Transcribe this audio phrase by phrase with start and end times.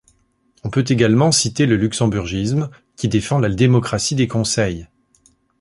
[0.63, 4.87] On peut également citer le luxemburgisme, qui défend la démocratie des conseils.